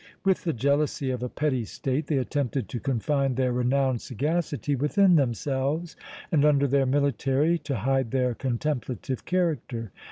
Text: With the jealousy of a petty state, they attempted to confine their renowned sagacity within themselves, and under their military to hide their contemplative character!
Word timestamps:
With 0.25 0.45
the 0.45 0.51
jealousy 0.53 1.11
of 1.11 1.21
a 1.21 1.29
petty 1.29 1.63
state, 1.63 2.07
they 2.07 2.17
attempted 2.17 2.67
to 2.69 2.79
confine 2.79 3.35
their 3.35 3.51
renowned 3.53 4.01
sagacity 4.01 4.75
within 4.75 5.15
themselves, 5.15 5.95
and 6.31 6.43
under 6.43 6.65
their 6.67 6.87
military 6.87 7.59
to 7.59 7.75
hide 7.75 8.09
their 8.09 8.33
contemplative 8.33 9.25
character! 9.25 9.91